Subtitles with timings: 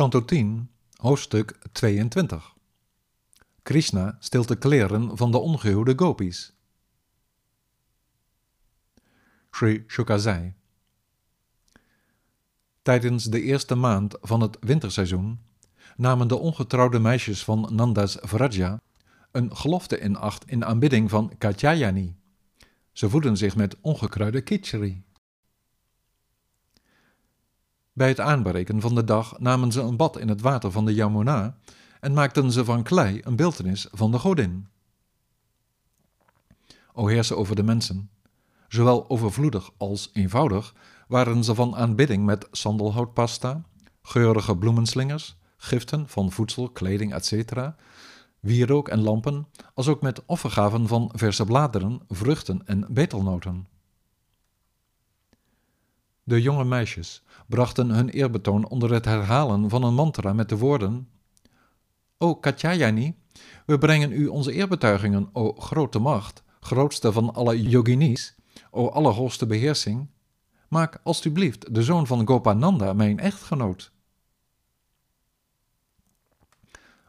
[0.00, 2.54] Kanto 10, hoofdstuk 22.
[3.62, 6.52] Krishna stilt de kleren van de ongehuwde gopis.
[9.50, 10.54] Sri Shuka zei.
[12.82, 15.40] Tijdens de eerste maand van het winterseizoen
[15.96, 18.80] namen de ongetrouwde meisjes van Nanda's Vraja
[19.30, 22.16] een gelofte in acht in aanbidding van Katyayani.
[22.92, 25.04] Ze voeden zich met ongekruide kitcheri.
[28.00, 30.94] Bij het aanbreken van de dag namen ze een bad in het water van de
[30.94, 31.56] Yamuna
[32.00, 34.68] en maakten ze van klei een beeltenis van de godin.
[36.92, 38.10] O heersen over de mensen,
[38.68, 40.74] zowel overvloedig als eenvoudig,
[41.08, 43.62] waren ze van aanbidding met sandelhoutpasta,
[44.02, 47.52] geurige bloemenslingers, giften van voedsel, kleding, etc.,
[48.38, 53.68] wierook en lampen, als ook met offergaven van verse bladeren, vruchten en betelnoten.
[56.30, 61.08] De jonge meisjes brachten hun eerbetoon onder het herhalen van een mantra met de woorden:
[62.18, 63.14] O Katyayani,
[63.66, 68.34] we brengen u onze eerbetuigingen, o grote macht, grootste van alle yoginis,
[68.70, 70.08] o allerhoogste beheersing.
[70.68, 73.92] Maak alstublieft de zoon van Gopananda mijn echtgenoot.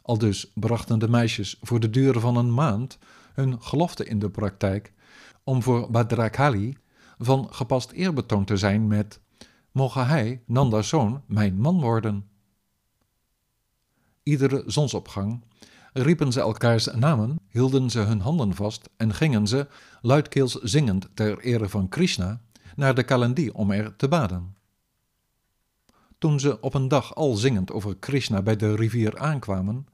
[0.02, 2.98] Aldus brachten de meisjes voor de duur van een maand
[3.34, 4.94] hun gelofte in de praktijk
[5.44, 6.78] om voor Badrakali
[7.22, 9.20] van gepast eerbetoon te zijn met
[9.72, 12.30] mogen hij, Nanda's zoon, mijn man worden.
[14.24, 15.44] Iedere zonsopgang
[15.94, 19.68] riepen ze elkaars namen, hielden ze hun handen vast en gingen ze,
[20.02, 22.42] luidkeels zingend ter ere van Krishna,
[22.76, 24.56] naar de Kalandi om er te baden.
[26.18, 29.86] Toen ze op een dag al zingend over Krishna bij de rivier aankwamen,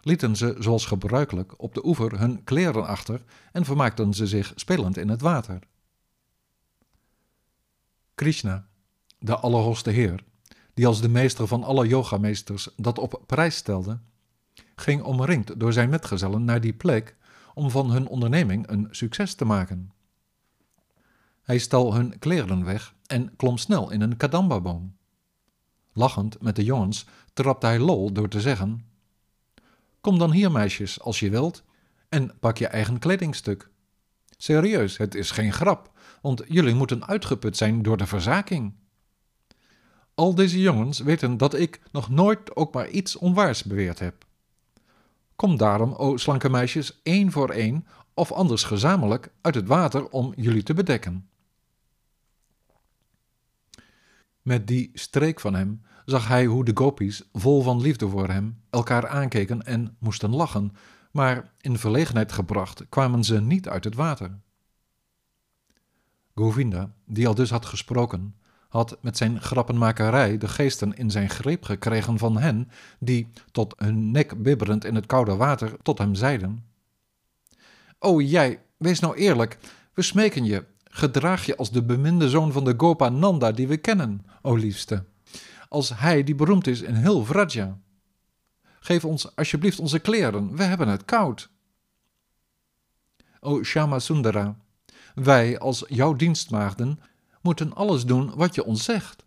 [0.00, 4.96] lieten ze zoals gebruikelijk op de oever hun kleren achter en vermaakten ze zich spelend
[4.96, 5.58] in het water.
[8.16, 8.66] Krishna,
[9.18, 10.24] de Allerhoogste Heer,
[10.74, 13.98] die als de meester van alle yogameesters dat op prijs stelde,
[14.76, 17.16] ging omringd door zijn metgezellen naar die plek
[17.54, 19.92] om van hun onderneming een succes te maken.
[21.42, 24.96] Hij stal hun kleren weg en klom snel in een kadambaboom.
[25.92, 28.86] Lachend met de jongens trapte hij lol door te zeggen:
[30.00, 31.62] Kom dan hier, meisjes, als je wilt,
[32.08, 33.70] en pak je eigen kledingstuk.
[34.36, 35.95] Serieus, het is geen grap,
[36.26, 38.74] want jullie moeten uitgeput zijn door de verzaking.
[40.14, 44.24] Al deze jongens weten dat ik nog nooit ook maar iets onwaars beweerd heb.
[45.36, 50.32] Kom daarom, o slanke meisjes, één voor één, of anders gezamenlijk, uit het water om
[50.36, 51.28] jullie te bedekken.
[54.42, 58.62] Met die streek van hem zag hij hoe de gopis, vol van liefde voor hem,
[58.70, 60.72] elkaar aankeken en moesten lachen,
[61.10, 64.44] maar in verlegenheid gebracht kwamen ze niet uit het water.
[66.38, 68.34] Govinda, die al dus had gesproken,
[68.68, 74.10] had met zijn grappenmakerij de geesten in zijn greep gekregen van hen die, tot hun
[74.10, 76.64] nek bibberend in het koude water, tot hem zeiden:
[77.98, 79.58] O jij, wees nou eerlijk,
[79.94, 83.76] we smeken je, gedraag je als de beminde zoon van de Gopa Nanda die we
[83.76, 85.04] kennen, o liefste,
[85.68, 87.78] als hij die beroemd is in heel Vraja.
[88.80, 91.50] Geef ons alsjeblieft onze kleren, we hebben het koud.
[93.40, 94.56] O Shama Sundara,
[95.16, 97.00] wij als jouw dienstmaagden
[97.40, 99.24] moeten alles doen wat je ons zegt.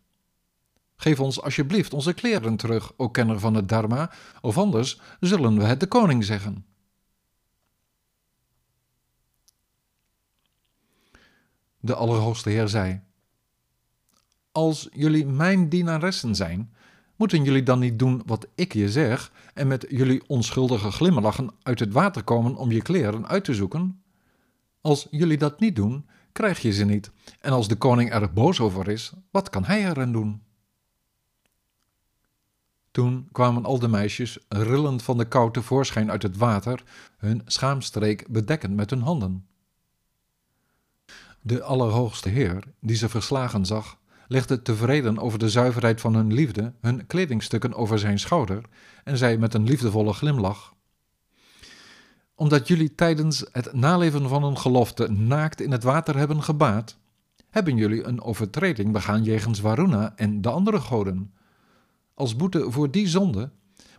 [0.95, 4.11] Geef ons alsjeblieft onze kleren terug, o kenner van het Dharma,
[4.41, 6.65] of anders zullen we het de koning zeggen.
[11.79, 13.01] De Allerhoogste Heer zei:
[14.51, 16.73] Als jullie mijn dienaressen zijn,
[17.15, 21.79] moeten jullie dan niet doen wat ik je zeg en met jullie onschuldige glimlachen uit
[21.79, 24.03] het water komen om je kleren uit te zoeken?
[24.81, 27.11] Als jullie dat niet doen, krijg je ze niet.
[27.39, 30.41] En als de koning er boos over is, wat kan hij eraan doen?
[32.91, 36.83] Toen kwamen al de meisjes, rillend van de kou tevoorschijn uit het water,
[37.17, 39.47] hun schaamstreek bedekkend met hun handen.
[41.41, 46.73] De Allerhoogste Heer, die ze verslagen zag, legde tevreden over de zuiverheid van hun liefde
[46.81, 48.63] hun kledingstukken over zijn schouder
[49.03, 50.73] en zei met een liefdevolle glimlach:
[52.39, 56.97] omdat jullie tijdens het naleven van een gelofte naakt in het water hebben gebaat,
[57.49, 61.33] hebben jullie een overtreding begaan jegens Varuna en de andere goden.
[62.13, 63.51] Als boete voor die zonde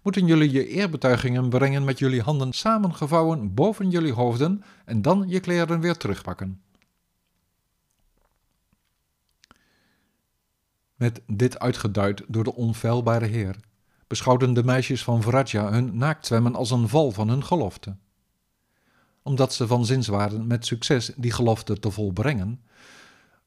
[0.03, 5.41] moeten jullie je eerbetuigingen brengen met jullie handen samengevouwen boven jullie hoofden en dan je
[5.41, 6.61] kleren weer terugpakken.
[10.95, 13.57] Met dit uitgeduid door de onfeilbare Heer,
[14.07, 17.97] beschouwden de meisjes van Vraja hun naaktzwemmen als een val van hun gelofte
[19.23, 22.61] omdat ze van zins waren met succes die gelofte te volbrengen,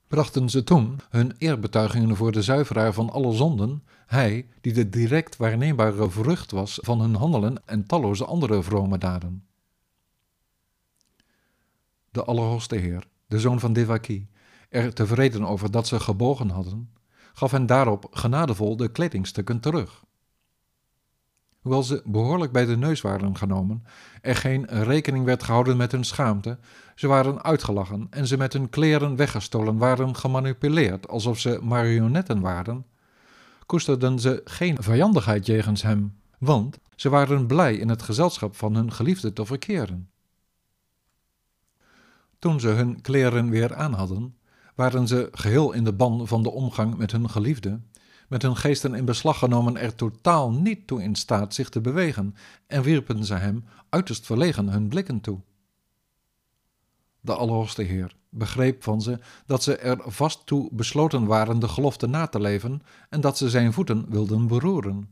[0.08, 5.38] brachten ze toen hun eerbetuigingen voor de zuiveraar van alle zonden, hij die de direct
[5.38, 9.46] waarneembare vrucht was van hun handelen en talloze andere vrome daden.
[12.12, 14.28] De Allerhoogste Heer, de zoon van Devaki,
[14.70, 16.94] er tevreden over dat ze gebogen hadden,
[17.34, 20.04] gaf hen daarop genadevol de kledingstukken terug.
[21.64, 23.84] Hoewel ze behoorlijk bij de neus waren genomen,
[24.22, 26.58] er geen rekening werd gehouden met hun schaamte,
[26.96, 32.86] ze waren uitgelachen en ze met hun kleren weggestolen waren gemanipuleerd alsof ze marionetten waren,
[33.66, 38.92] koesterden ze geen vijandigheid jegens hem, want ze waren blij in het gezelschap van hun
[38.92, 40.10] geliefde te verkeren.
[42.40, 44.36] Toen ze hun kleren weer aan hadden,
[44.76, 47.80] waren ze geheel in de ban van de omgang met hun geliefde,
[48.28, 52.36] met hun geesten in beslag genomen er totaal niet toe in staat zich te bewegen,
[52.68, 55.40] en wierpen ze hem uiterst verlegen hun blikken toe.
[57.20, 62.08] De Allerhoogste Heer begreep van ze dat ze er vast toe besloten waren de gelofte
[62.08, 65.10] na te leven en dat ze zijn voeten wilden beroeren.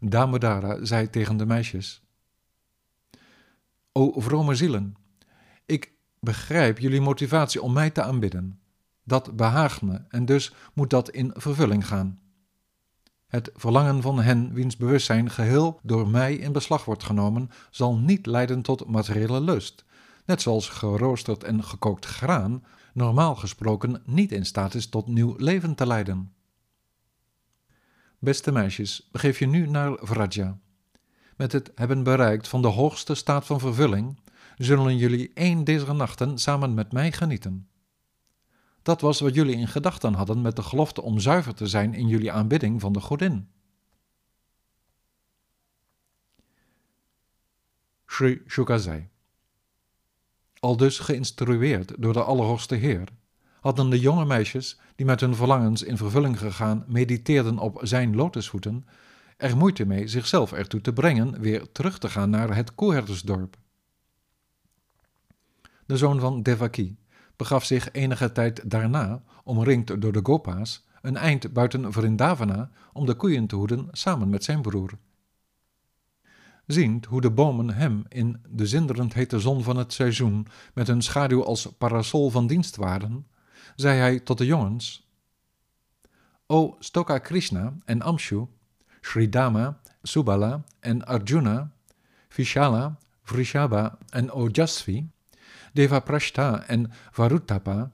[0.00, 2.02] Damodara zei tegen de meisjes:
[3.92, 4.94] O vrome zielen,
[5.66, 8.60] ik begrijp jullie motivatie om mij te aanbidden.
[9.04, 12.20] Dat behaagt me en dus moet dat in vervulling gaan.
[13.26, 18.26] Het verlangen van hen wiens bewustzijn geheel door mij in beslag wordt genomen, zal niet
[18.26, 19.84] leiden tot materiële lust,
[20.24, 22.64] net zoals geroosterd en gekookt graan
[22.94, 26.32] normaal gesproken niet in staat is tot nieuw leven te leiden.
[28.18, 30.58] Beste meisjes, begeef je nu naar Vraja.
[31.36, 34.20] Met het hebben bereikt van de hoogste staat van vervulling,
[34.56, 37.69] zullen jullie één deze nachten samen met mij genieten.
[38.82, 42.08] Dat was wat jullie in gedachten hadden met de gelofte om zuiver te zijn in
[42.08, 43.48] jullie aanbidding van de godin.
[48.06, 49.08] Sri Shuka zei.
[50.58, 53.08] Al dus geïnstrueerd door de Allerhoogste Heer,
[53.60, 58.84] hadden de jonge meisjes die met hun verlangens in vervulling gegaan mediteerden op zijn lotusvoeten,
[59.36, 63.56] er moeite mee zichzelf ertoe te brengen weer terug te gaan naar het koeherdersdorp.
[65.86, 66.96] De zoon van Devaki
[67.40, 73.14] begaf zich enige tijd daarna, omringd door de Gopa's, een eind buiten Vrindavana om de
[73.14, 74.92] koeien te hoeden samen met zijn broer.
[76.66, 81.02] Ziend hoe de bomen hem in de zinderend hete zon van het seizoen met hun
[81.02, 83.26] schaduw als parasol van dienst waren,
[83.76, 85.08] zei hij tot de jongens:
[86.46, 88.46] O Stoka Krishna en Amshu,
[89.00, 91.72] Sridama, Subala en Arjuna,
[92.28, 95.10] Vishala, Vrishaba en Ojasvi,
[95.72, 97.90] Devaprashta en Varutapa.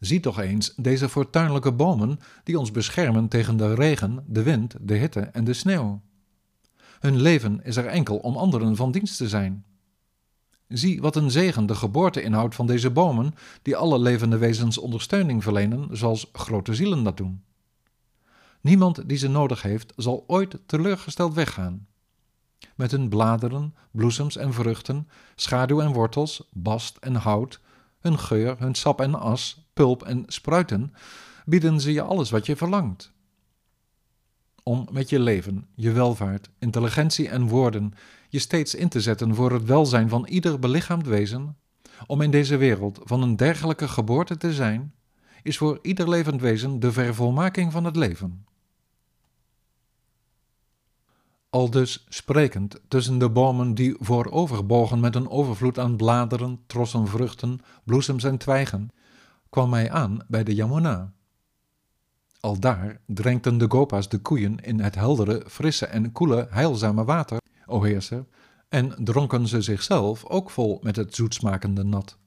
[0.00, 4.94] Zie toch eens deze fortuinlijke bomen die ons beschermen tegen de regen, de wind, de
[4.94, 6.00] hitte en de sneeuw.
[7.00, 9.64] Hun leven is er enkel om anderen van dienst te zijn.
[10.68, 15.42] Zie wat een zegen de geboorte inhoudt van deze bomen, die alle levende wezens ondersteuning
[15.42, 17.42] verlenen, zoals grote zielen dat doen.
[18.60, 21.86] Niemand die ze nodig heeft, zal ooit teleurgesteld weggaan.
[22.76, 27.60] Met hun bladeren, bloesems en vruchten, schaduw en wortels, bast en hout,
[28.00, 30.94] hun geur, hun sap en as, pulp en spruiten,
[31.44, 33.12] bieden ze je alles wat je verlangt.
[34.62, 37.94] Om met je leven, je welvaart, intelligentie en woorden
[38.28, 41.56] je steeds in te zetten voor het welzijn van ieder belichaamd wezen,
[42.06, 44.94] om in deze wereld van een dergelijke geboorte te zijn,
[45.42, 48.44] is voor ieder levend wezen de vervolmaking van het leven.
[51.52, 57.60] Al dus sprekend tussen de bomen die vooroverbogen met een overvloed aan bladeren, trossen vruchten,
[57.84, 58.90] bloesems en twijgen,
[59.50, 61.12] kwam hij aan bij de Yamuna.
[62.40, 67.38] Al daar drenkten de gopa's de koeien in het heldere, frisse en koele, heilzame water,
[67.66, 68.26] o heerser,
[68.68, 72.18] en dronken ze zichzelf ook vol met het zoetsmakende nat.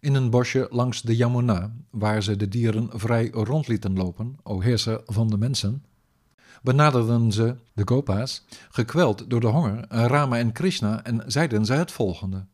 [0.00, 4.60] In een bosje langs de Yamuna, waar ze de dieren vrij rond lieten lopen, o
[4.60, 5.84] heerser van de mensen,
[6.62, 11.92] benaderden ze, de Gopa's, gekweld door de honger, Rama en Krishna en zeiden zij het
[11.92, 12.44] volgende.